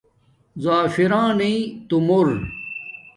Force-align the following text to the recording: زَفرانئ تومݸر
زَفرانئ 0.63 1.55
تومݸر 1.89 2.27